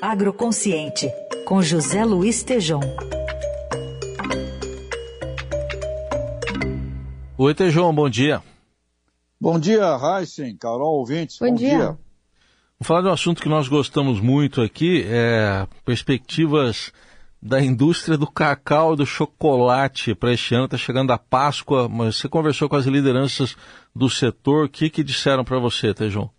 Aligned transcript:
Agroconsciente, 0.00 1.10
com 1.44 1.60
José 1.60 2.04
Luiz 2.04 2.44
Tejom. 2.44 2.80
Oi, 7.36 7.54
Tejom, 7.54 7.92
bom 7.92 8.08
dia. 8.08 8.40
Bom 9.40 9.58
dia, 9.58 9.98
Heisen, 10.00 10.56
Carol, 10.56 10.98
ouvintes. 10.98 11.38
Bom, 11.40 11.48
bom 11.48 11.54
dia. 11.56 11.68
dia. 11.70 11.86
Vou 12.78 12.86
falar 12.86 13.02
de 13.02 13.08
um 13.08 13.12
assunto 13.12 13.42
que 13.42 13.48
nós 13.48 13.66
gostamos 13.66 14.20
muito 14.20 14.62
aqui, 14.62 15.04
é 15.04 15.66
perspectivas 15.84 16.92
da 17.42 17.60
indústria 17.60 18.16
do 18.16 18.26
cacau 18.30 18.94
e 18.94 18.98
do 18.98 19.06
chocolate 19.06 20.14
para 20.14 20.32
este 20.32 20.54
ano. 20.54 20.66
Está 20.66 20.76
chegando 20.76 21.12
a 21.12 21.18
Páscoa, 21.18 21.88
mas 21.88 22.16
você 22.16 22.28
conversou 22.28 22.68
com 22.68 22.76
as 22.76 22.86
lideranças 22.86 23.56
do 23.94 24.08
setor. 24.08 24.66
O 24.66 24.68
que, 24.68 24.90
que 24.90 25.02
disseram 25.02 25.44
para 25.44 25.58
você, 25.58 25.92
Tejão? 25.92 26.30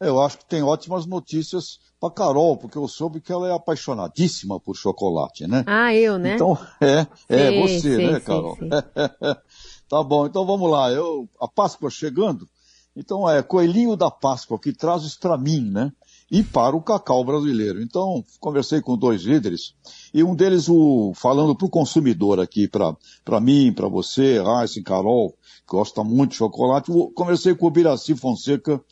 Eu 0.00 0.20
acho 0.20 0.38
que 0.38 0.44
tem 0.44 0.62
ótimas 0.62 1.06
notícias 1.06 1.78
para 2.04 2.10
Carol, 2.10 2.56
porque 2.56 2.76
eu 2.76 2.86
soube 2.86 3.20
que 3.20 3.32
ela 3.32 3.48
é 3.48 3.52
apaixonadíssima 3.52 4.60
por 4.60 4.76
chocolate, 4.76 5.46
né? 5.46 5.64
Ah, 5.66 5.94
eu, 5.94 6.18
né? 6.18 6.34
Então, 6.34 6.58
é, 6.80 7.06
é 7.28 7.50
sim, 7.50 7.60
você, 7.60 7.96
sim, 7.96 8.12
né, 8.12 8.20
Carol? 8.20 8.56
Sim, 8.56 8.68
tá 9.88 10.02
bom, 10.02 10.26
então 10.26 10.44
vamos 10.44 10.70
lá. 10.70 10.90
Eu, 10.90 11.28
a 11.40 11.48
Páscoa 11.48 11.88
chegando, 11.88 12.46
então 12.94 13.28
é 13.28 13.42
Coelhinho 13.42 13.96
da 13.96 14.10
Páscoa 14.10 14.58
que 14.58 14.72
traz 14.72 15.02
isso 15.04 15.18
para 15.18 15.38
mim, 15.38 15.70
né? 15.70 15.92
E 16.30 16.42
para 16.42 16.74
o 16.74 16.82
cacau 16.82 17.22
brasileiro. 17.22 17.80
Então, 17.80 18.24
conversei 18.40 18.80
com 18.80 18.96
dois 18.96 19.22
líderes, 19.22 19.74
e 20.12 20.24
um 20.24 20.34
deles, 20.34 20.68
o, 20.68 21.12
falando 21.14 21.54
para 21.54 21.66
o 21.66 21.70
consumidor 21.70 22.40
aqui, 22.40 22.68
para 22.68 23.40
mim, 23.40 23.72
para 23.72 23.88
você, 23.88 24.42
Raíssa 24.42 24.82
Carol, 24.82 25.30
que 25.30 25.76
gosta 25.76 26.02
muito 26.02 26.30
de 26.30 26.36
chocolate, 26.36 26.90
conversei 27.14 27.54
com 27.54 27.66
o 27.66 27.70
Biraci 27.70 28.16
Fonseca, 28.16 28.82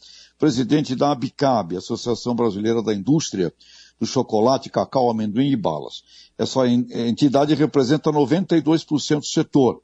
presidente 0.42 0.96
da 0.96 1.12
ABICAB, 1.12 1.76
Associação 1.76 2.34
Brasileira 2.34 2.82
da 2.82 2.92
Indústria 2.92 3.54
do 4.00 4.04
Chocolate, 4.04 4.70
Cacau, 4.70 5.08
Amendoim 5.08 5.52
e 5.52 5.56
Balas. 5.56 6.02
Essa 6.36 6.66
entidade 6.66 7.54
representa 7.54 8.10
92% 8.10 9.20
do 9.20 9.24
setor 9.24 9.80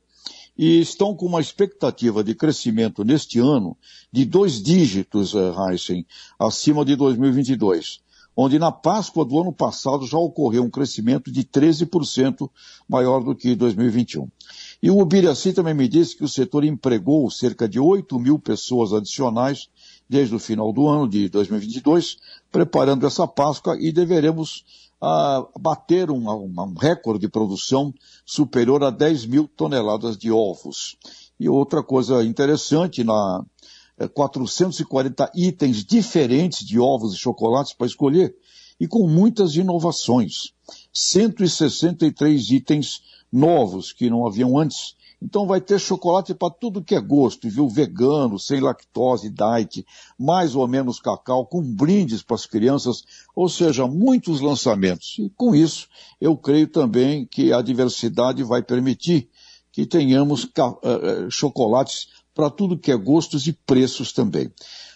e 0.59 0.81
estão 0.81 1.15
com 1.15 1.27
uma 1.27 1.41
expectativa 1.41 2.25
de 2.25 2.35
crescimento 2.35 3.05
neste 3.05 3.39
ano 3.39 3.77
de 4.13 4.25
dois 4.25 4.61
dígitos, 4.61 5.33
uh, 5.33 5.55
Heisen, 5.71 6.05
acima 6.37 6.85
de 6.85 6.97
2022, 6.97 8.01
onde 8.37 8.59
na 8.59 8.73
Páscoa 8.73 9.25
do 9.25 9.41
ano 9.41 9.53
passado 9.53 10.09
já 10.09 10.19
ocorreu 10.19 10.65
um 10.65 10.71
crescimento 10.71 11.31
de 11.31 11.45
13% 11.45 12.51
maior 12.89 13.23
do 13.23 13.33
que 13.33 13.55
2021. 13.55 14.29
E 14.83 14.91
o 14.91 14.99
Ubiraci 14.99 15.53
também 15.53 15.75
me 15.75 15.87
disse 15.87 16.17
que 16.17 16.25
o 16.25 16.29
setor 16.29 16.65
empregou 16.65 17.31
cerca 17.31 17.69
de 17.69 17.79
8 17.79 18.19
mil 18.19 18.41
pessoas 18.41 18.93
adicionais 18.93 19.69
desde 20.09 20.35
o 20.35 20.39
final 20.39 20.73
do 20.73 20.89
ano 20.89 21.09
de 21.09 21.29
2022, 21.29 22.17
preparando 22.51 23.07
essa 23.07 23.27
Páscoa 23.27 23.77
e 23.79 23.93
deveremos 23.93 24.65
uh, 25.03 25.61
bater 25.61 26.11
um, 26.11 26.29
um, 26.29 26.53
um 26.57 26.75
recorde 26.75 27.21
de 27.21 27.29
produção 27.29 27.93
superior 28.25 28.83
a 28.83 28.91
10 28.91 29.27
mil 29.27 29.49
toneladas 29.49 30.17
de 30.17 30.31
ovos. 30.31 30.97
E 31.39 31.49
outra 31.49 31.83
coisa 31.83 32.25
interessante, 32.25 33.05
na 33.05 33.45
440 34.15 35.25
é, 35.25 35.31
itens 35.35 35.85
diferentes 35.85 36.65
de 36.65 36.79
ovos 36.79 37.15
e 37.15 37.17
chocolates 37.17 37.73
para 37.73 37.87
escolher, 37.87 38.35
e 38.79 38.87
com 38.87 39.09
muitas 39.09 39.57
inovações. 39.57 40.53
163 40.93 42.51
itens 42.51 43.03
novos 43.33 43.93
que 43.93 44.09
não 44.09 44.27
haviam 44.27 44.59
antes, 44.59 44.95
então 45.21 45.47
vai 45.47 45.61
ter 45.61 45.81
chocolate 45.81 46.33
para 46.33 46.53
tudo 46.53 46.83
que 46.83 46.95
é 46.95 47.01
gosto, 47.01 47.49
viu? 47.49 47.69
Vegano, 47.69 48.39
sem 48.39 48.61
lactose, 48.61 49.31
diet, 49.31 49.85
mais 50.19 50.55
ou 50.55 50.67
menos 50.69 51.01
cacau, 51.01 51.45
com 51.45 51.61
brindes 51.61 52.23
para 52.23 52.37
as 52.37 52.47
crianças, 52.47 53.03
ou 53.35 53.49
seja, 53.49 53.87
muitos 53.87 54.41
lançamentos. 54.41 55.17
E 55.19 55.29
com 55.31 55.55
isso, 55.55 55.89
eu 56.21 56.37
creio 56.37 56.69
também 56.69 57.27
que 57.27 57.53
a 57.53 57.61
diversidade 57.61 58.45
vai 58.45 58.63
permitir 58.63 59.29
que 59.73 59.85
tenhamos 59.85 60.45
uh, 60.45 61.31
chocolates 61.31 62.09
para 62.33 62.49
tudo 62.49 62.79
que 62.79 62.93
é 62.93 62.97
gostos 62.97 63.47
e 63.49 63.53
preços 63.53 64.13
também. 64.13 64.53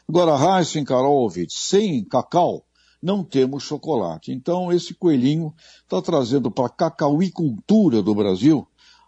Agora, 0.09 0.59
Heisen, 0.59 0.85
Karol, 0.85 1.31
sem 1.49 2.05
cacau, 2.05 2.65
não 3.03 3.25
temos 3.25 3.65
chocolate. 3.65 4.31
Então, 4.31 4.73
esse 4.73 4.95
coelhinho 4.95 5.53
está 5.83 6.01
trazendo 6.01 6.51
para 6.51 6.67
a 6.67 6.71
cacauicultura 6.71 8.01
do 8.01 8.15
Brasil 8.15 8.67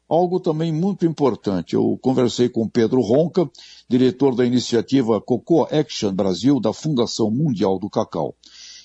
algo 0.09 0.39
também 0.39 0.73
muito 0.73 1.07
importante. 1.07 1.75
Eu 1.75 1.99
conversei 2.01 2.49
com 2.49 2.69
Pedro 2.69 3.01
Ronca, 3.01 3.51
diretor 3.89 4.35
da 4.35 4.45
iniciativa 4.45 5.21
Cocoa 5.21 5.69
Action 5.71 6.13
Brasil 6.13 6.61
da 6.61 6.73
Fundação 6.73 7.31
Mundial 7.31 7.79
do 7.79 7.91
Cacau. 7.91 8.35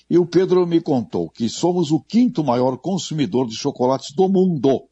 E 0.08 0.18
o 0.18 0.26
Pedro 0.26 0.66
me 0.66 0.80
contou 0.80 1.30
que 1.30 1.48
somos 1.48 1.92
o 1.92 2.00
quinto 2.00 2.42
maior 2.42 2.76
consumidor 2.78 3.46
de 3.46 3.54
chocolates 3.54 4.12
do 4.12 4.28
mundo, 4.28 4.82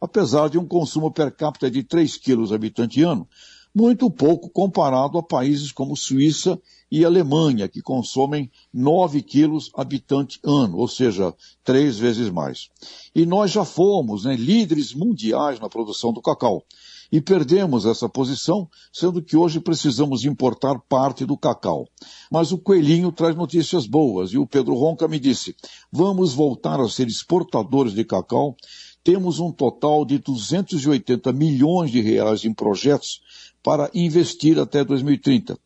apesar 0.00 0.48
de 0.48 0.58
um 0.58 0.66
consumo 0.66 1.10
per 1.12 1.34
capita 1.34 1.70
de 1.70 1.82
3 1.82 2.16
quilos 2.16 2.52
habitante 2.52 3.02
ano, 3.02 3.28
muito 3.74 4.10
pouco 4.10 4.50
comparado 4.50 5.16
a 5.18 5.22
países 5.22 5.72
como 5.72 5.96
Suíça 5.96 6.60
e 6.90 7.04
Alemanha, 7.04 7.68
que 7.68 7.80
consomem 7.80 8.50
9 8.72 9.22
quilos 9.22 9.70
habitante 9.74 10.38
ano, 10.44 10.76
ou 10.76 10.86
seja, 10.86 11.34
três 11.64 11.98
vezes 11.98 12.28
mais. 12.28 12.68
E 13.14 13.24
nós 13.24 13.50
já 13.50 13.64
fomos 13.64 14.24
né, 14.24 14.36
líderes 14.36 14.92
mundiais 14.92 15.58
na 15.58 15.70
produção 15.70 16.12
do 16.12 16.20
cacau. 16.20 16.62
E 17.10 17.20
perdemos 17.20 17.84
essa 17.84 18.08
posição, 18.08 18.66
sendo 18.90 19.22
que 19.22 19.36
hoje 19.36 19.60
precisamos 19.60 20.24
importar 20.24 20.78
parte 20.88 21.26
do 21.26 21.36
cacau. 21.36 21.86
Mas 22.30 22.52
o 22.52 22.58
Coelhinho 22.58 23.12
traz 23.12 23.36
notícias 23.36 23.86
boas, 23.86 24.30
e 24.32 24.38
o 24.38 24.46
Pedro 24.46 24.74
Ronca 24.74 25.06
me 25.06 25.20
disse, 25.20 25.54
vamos 25.90 26.32
voltar 26.32 26.80
a 26.80 26.88
ser 26.88 27.06
exportadores 27.06 27.92
de 27.92 28.02
cacau, 28.02 28.56
temos 29.02 29.40
um 29.40 29.50
total 29.50 30.04
de 30.04 30.18
280 30.18 31.32
milhões 31.32 31.90
de 31.90 32.00
reais 32.00 32.44
em 32.44 32.52
projetos 32.52 33.20
para 33.62 33.90
investir 33.94 34.58
até 34.58 34.84
2030 34.84 35.58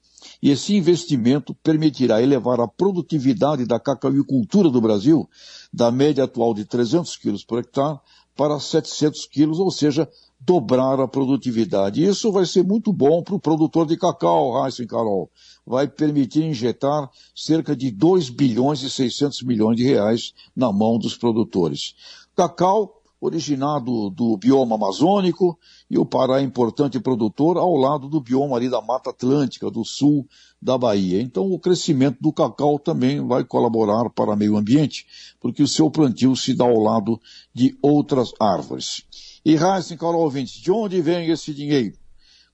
e 0.43 0.51
esse 0.51 0.75
investimento 0.75 1.55
permitirá 1.55 2.23
elevar 2.23 2.61
a 2.61 2.69
produtividade 2.69 3.65
da 3.65 3.79
cacauicultura 3.79 4.71
do 4.71 4.81
Brasil 4.81 5.29
da 5.73 5.91
média 5.91 6.25
atual 6.25 6.55
de 6.55 6.65
300 6.65 7.17
quilos 7.17 7.45
por 7.45 7.59
hectare 7.59 7.99
para 8.37 8.61
700 8.61 9.27
quilos, 9.27 9.59
ou 9.59 9.71
seja, 9.71 10.09
dobrar 10.39 11.01
a 11.01 11.09
produtividade. 11.09 12.05
Isso 12.05 12.31
vai 12.31 12.45
ser 12.45 12.63
muito 12.63 12.93
bom 12.93 13.23
para 13.23 13.35
o 13.35 13.41
produtor 13.41 13.87
de 13.87 13.97
cacau, 13.97 14.65
Heisen 14.65 14.87
Carol. 14.87 15.31
Vai 15.67 15.89
permitir 15.89 16.45
injetar 16.45 17.11
cerca 17.35 17.75
de 17.75 17.91
2 17.91 18.29
bilhões 18.29 18.83
e 18.83 18.91
600 18.91 19.43
milhões 19.43 19.77
de 19.77 19.85
reais 19.85 20.35
na 20.55 20.71
mão 20.71 20.99
dos 20.99 21.17
produtores. 21.17 21.95
Cacau 22.37 22.96
originado 23.21 24.10
do 24.10 24.37
bioma 24.37 24.77
amazônico, 24.77 25.59
e 25.91 25.99
o 25.99 26.04
Pará 26.04 26.41
é 26.41 26.43
importante 26.43 27.00
produtor 27.00 27.56
ao 27.56 27.75
lado 27.75 28.09
do 28.09 28.21
bioma 28.21 28.56
ali 28.56 28.69
da 28.69 28.81
Mata 28.81 29.10
Atlântica, 29.10 29.71
do 29.71 29.84
sul 29.84 30.27
da 30.60 30.77
Bahia. 30.77 31.21
Então 31.21 31.50
o 31.50 31.59
crescimento 31.59 32.19
do 32.21 32.32
cacau 32.32 32.78
também 32.78 33.26
vai 33.26 33.44
colaborar 33.44 34.10
para 34.10 34.37
meio 34.37 34.56
ambiente, 34.56 35.06
porque 35.41 35.62
o 35.62 35.69
seu 35.69 35.91
plantio 35.91 36.37
se 36.37 36.55
dá 36.55 36.65
ao 36.65 36.78
lado 36.78 37.21
de 37.55 37.76
outras 37.82 38.32
árvores. 38.38 39.03
E 39.44 39.55
Heisen, 39.55 39.97
Carol 39.97 40.22
ouvintes, 40.22 40.55
de 40.55 40.71
onde 40.71 41.00
vem 41.00 41.31
esse 41.31 41.55
dinheiro? 41.55 41.97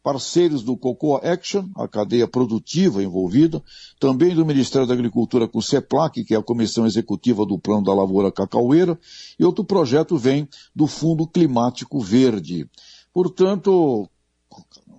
Parceiros 0.02 0.62
do 0.62 0.76
Cocoa 0.76 1.18
Action, 1.18 1.68
a 1.76 1.86
cadeia 1.86 2.26
produtiva 2.26 3.02
envolvida, 3.02 3.62
também 4.00 4.34
do 4.34 4.44
Ministério 4.44 4.86
da 4.86 4.94
Agricultura 4.94 5.46
com 5.46 5.58
o 5.58 5.62
CEPLAC, 5.62 6.24
que 6.24 6.34
é 6.34 6.38
a 6.38 6.42
Comissão 6.42 6.84
Executiva 6.84 7.46
do 7.46 7.58
Plano 7.58 7.84
da 7.84 7.94
Lavoura 7.94 8.32
Cacaueira, 8.32 8.98
e 9.38 9.44
outro 9.44 9.64
projeto 9.64 10.16
vem 10.16 10.48
do 10.74 10.86
Fundo 10.86 11.26
Climático 11.26 12.00
Verde. 12.00 12.68
Portanto, 13.12 14.08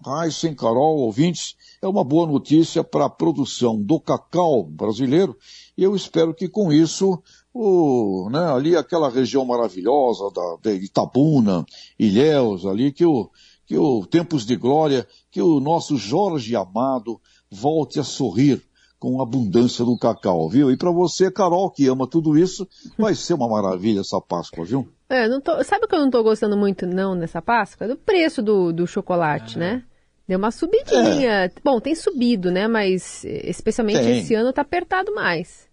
Raíssen, 0.05 0.55
Carol, 0.55 0.97
ouvintes, 0.97 1.55
é 1.81 1.87
uma 1.87 2.03
boa 2.03 2.27
notícia 2.27 2.83
para 2.83 3.05
a 3.05 3.09
produção 3.09 3.81
do 3.81 3.99
cacau 3.99 4.63
brasileiro, 4.63 5.37
e 5.77 5.83
eu 5.83 5.95
espero 5.95 6.33
que 6.33 6.47
com 6.47 6.71
isso 6.71 7.21
o, 7.53 8.29
né, 8.31 8.51
ali 8.51 8.75
aquela 8.75 9.09
região 9.09 9.45
maravilhosa 9.45 10.29
da, 10.33 10.71
de 10.71 10.85
Itabuna, 10.85 11.65
Ilhéus, 11.99 12.65
ali 12.65 12.91
que 12.91 13.05
o, 13.05 13.29
que 13.65 13.77
o 13.77 14.05
Tempos 14.05 14.45
de 14.45 14.55
Glória, 14.55 15.07
que 15.31 15.41
o 15.41 15.59
nosso 15.59 15.97
Jorge 15.97 16.55
amado 16.55 17.19
volte 17.49 17.99
a 17.99 18.03
sorrir 18.03 18.61
com 18.99 19.19
a 19.19 19.23
abundância 19.23 19.83
do 19.83 19.97
cacau, 19.97 20.47
viu? 20.49 20.71
E 20.71 20.77
para 20.77 20.89
você, 20.89 21.29
Carol, 21.29 21.69
que 21.69 21.87
ama 21.87 22.07
tudo 22.07 22.37
isso, 22.37 22.65
vai 22.97 23.13
ser 23.13 23.33
uma 23.33 23.49
maravilha 23.49 23.99
essa 23.99 24.21
Páscoa, 24.21 24.63
viu? 24.63 24.87
É, 25.09 25.27
não 25.27 25.41
tô, 25.41 25.61
sabe 25.63 25.85
o 25.85 25.87
que 25.89 25.95
eu 25.95 25.99
não 25.99 26.05
estou 26.05 26.23
gostando 26.23 26.55
muito 26.55 26.87
não 26.87 27.13
nessa 27.13 27.41
Páscoa? 27.41 27.87
Do 27.87 27.97
preço 27.97 28.41
do, 28.41 28.71
do 28.71 28.87
chocolate, 28.87 29.57
é. 29.57 29.59
né? 29.59 29.83
Deu 30.25 30.37
uma 30.37 30.51
subidinha. 30.51 31.45
É. 31.45 31.51
Bom, 31.63 31.81
tem 31.81 31.93
subido, 31.93 32.49
né? 32.49 32.67
Mas 32.67 33.25
especialmente 33.25 33.99
tem. 33.99 34.19
esse 34.19 34.33
ano 34.33 34.51
está 34.51 34.61
apertado 34.61 35.13
mais. 35.13 35.67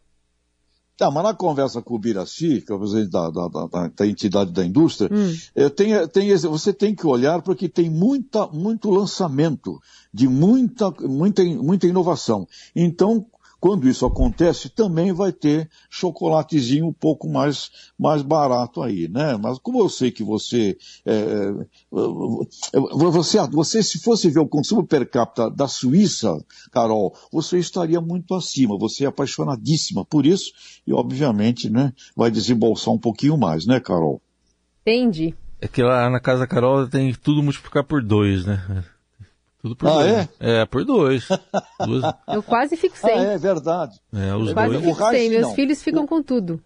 Tá, 1.00 1.10
mas 1.10 1.24
na 1.24 1.32
conversa 1.32 1.80
com 1.80 1.94
o 1.94 1.98
Biraci, 1.98 2.60
que 2.60 2.70
é 2.70 2.74
o 2.74 2.78
presidente 2.78 3.08
da, 3.08 3.30
da, 3.30 3.48
da, 3.48 3.88
da 3.96 4.06
entidade 4.06 4.52
da 4.52 4.62
indústria, 4.62 5.08
hum. 5.10 5.34
Tem, 5.70 6.06
tem, 6.08 6.36
você 6.36 6.74
tem 6.74 6.94
que 6.94 7.06
olhar 7.06 7.40
porque 7.40 7.70
tem 7.70 7.88
muita, 7.88 8.46
muito 8.48 8.90
lançamento 8.90 9.80
de 10.12 10.28
muita, 10.28 10.90
muita, 10.90 11.42
muita 11.42 11.86
inovação. 11.86 12.46
Então, 12.76 13.24
quando 13.60 13.88
isso 13.88 14.06
acontece, 14.06 14.70
também 14.70 15.12
vai 15.12 15.32
ter 15.32 15.68
chocolatezinho 15.90 16.86
um 16.86 16.92
pouco 16.92 17.28
mais, 17.28 17.70
mais 17.98 18.22
barato 18.22 18.82
aí, 18.82 19.06
né? 19.06 19.36
Mas 19.36 19.58
como 19.58 19.80
eu 19.80 19.88
sei 19.88 20.10
que 20.10 20.24
você, 20.24 20.78
é, 21.04 21.52
você, 21.90 23.38
você, 23.48 23.82
se 23.82 23.98
fosse 23.98 24.30
ver 24.30 24.40
o 24.40 24.48
consumo 24.48 24.86
per 24.86 25.08
capita 25.08 25.50
da 25.50 25.68
Suíça, 25.68 26.42
Carol, 26.72 27.14
você 27.30 27.58
estaria 27.58 28.00
muito 28.00 28.34
acima, 28.34 28.78
você 28.78 29.04
é 29.04 29.08
apaixonadíssima 29.08 30.04
por 30.04 30.24
isso 30.24 30.52
e, 30.86 30.92
obviamente, 30.92 31.68
né, 31.68 31.92
vai 32.16 32.30
desembolsar 32.30 32.94
um 32.94 32.98
pouquinho 32.98 33.36
mais, 33.36 33.66
né, 33.66 33.78
Carol? 33.78 34.22
Entendi. 34.80 35.34
É 35.60 35.68
que 35.68 35.82
lá 35.82 36.08
na 36.08 36.18
casa 36.18 36.40
da 36.40 36.46
Carol 36.46 36.88
tem 36.88 37.12
tudo 37.12 37.42
multiplicar 37.42 37.84
por 37.84 38.02
dois, 38.02 38.46
né? 38.46 38.84
Tudo 39.62 39.76
por 39.76 39.88
ah, 39.88 39.92
dois. 39.92 40.12
é? 40.12 40.28
É, 40.40 40.66
por 40.66 40.84
dois. 40.84 41.28
Duas... 41.84 42.14
Eu 42.28 42.42
quase 42.42 42.76
fixei. 42.76 43.12
Ah, 43.12 43.32
é 43.32 43.38
verdade. 43.38 43.98
É, 44.12 44.34
os 44.34 44.52
quase 44.52 44.78
dois. 44.78 44.96
fixei. 44.96 45.28
Meus 45.28 45.42
não. 45.42 45.54
filhos 45.54 45.82
ficam 45.82 46.04
o... 46.04 46.08
com 46.08 46.22
tudo. 46.22 46.62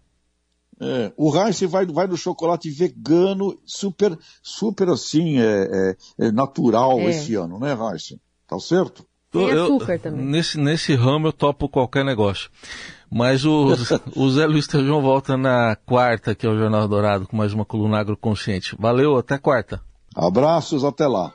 É, 0.80 1.12
o 1.16 1.30
Rice 1.30 1.66
vai, 1.66 1.86
vai 1.86 2.06
no 2.06 2.16
chocolate 2.16 2.68
vegano, 2.70 3.58
super, 3.64 4.18
super 4.42 4.88
assim, 4.88 5.38
é, 5.38 5.96
é, 6.18 6.26
é 6.26 6.32
natural 6.32 6.98
é. 6.98 7.10
esse 7.10 7.34
ano, 7.34 7.58
né, 7.58 7.74
Rice? 7.74 8.20
Tá 8.46 8.58
certo? 8.58 9.06
Tem 9.30 9.50
açúcar 9.50 9.94
eu, 9.94 9.98
também. 9.98 10.24
Nesse, 10.24 10.58
nesse 10.58 10.94
ramo 10.94 11.28
eu 11.28 11.32
topo 11.32 11.68
qualquer 11.68 12.04
negócio. 12.04 12.50
Mas 13.10 13.44
o, 13.44 13.74
o 14.14 14.30
Zé 14.30 14.46
Luiz 14.46 14.66
Tejão 14.66 15.02
volta 15.02 15.36
na 15.36 15.76
quarta, 15.84 16.34
que 16.34 16.46
é 16.46 16.50
o 16.50 16.56
Jornal 16.56 16.86
Dourado, 16.86 17.26
com 17.26 17.36
mais 17.36 17.52
uma 17.52 17.64
coluna 17.64 17.98
agroconsciente. 17.98 18.76
Valeu, 18.78 19.16
até 19.16 19.36
quarta. 19.38 19.80
Abraços, 20.14 20.84
até 20.84 21.06
lá. 21.06 21.34